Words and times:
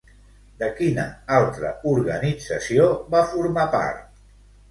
De 0.61 0.67
quina 0.79 1.03
altra 1.39 1.73
organització 1.91 2.87
va 3.17 3.23
formar 3.35 3.67
part? 3.79 4.03